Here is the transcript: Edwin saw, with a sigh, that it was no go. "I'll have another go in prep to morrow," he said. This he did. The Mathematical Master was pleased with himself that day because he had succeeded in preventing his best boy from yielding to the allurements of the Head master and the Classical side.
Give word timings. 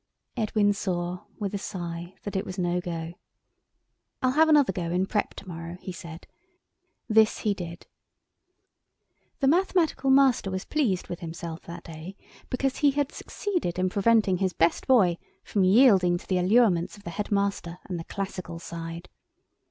Edwin 0.35 0.73
saw, 0.73 1.25
with 1.37 1.53
a 1.53 1.59
sigh, 1.59 2.15
that 2.23 2.35
it 2.35 2.43
was 2.43 2.57
no 2.57 2.81
go. 2.81 3.13
"I'll 4.23 4.31
have 4.31 4.49
another 4.49 4.73
go 4.73 4.89
in 4.89 5.05
prep 5.05 5.35
to 5.35 5.47
morrow," 5.47 5.77
he 5.79 5.91
said. 5.91 6.25
This 7.07 7.37
he 7.41 7.53
did. 7.53 7.85
The 9.41 9.47
Mathematical 9.47 10.09
Master 10.09 10.49
was 10.49 10.65
pleased 10.65 11.07
with 11.07 11.19
himself 11.19 11.61
that 11.65 11.83
day 11.83 12.17
because 12.49 12.77
he 12.77 12.89
had 12.89 13.11
succeeded 13.11 13.77
in 13.77 13.89
preventing 13.89 14.37
his 14.39 14.53
best 14.53 14.87
boy 14.87 15.19
from 15.43 15.63
yielding 15.63 16.17
to 16.17 16.25
the 16.25 16.39
allurements 16.39 16.97
of 16.97 17.03
the 17.03 17.11
Head 17.11 17.31
master 17.31 17.77
and 17.85 17.99
the 17.99 18.03
Classical 18.05 18.57
side. 18.57 19.07